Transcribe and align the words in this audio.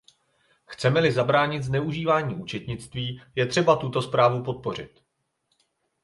Chceme-li 0.65 1.11
zabránit 1.11 1.63
zneužívání 1.63 2.35
účetnictví, 2.35 3.21
je 3.35 3.45
třeba 3.45 3.75
tuto 3.75 4.01
zprávu 4.01 4.43
podpořit. 4.43 5.01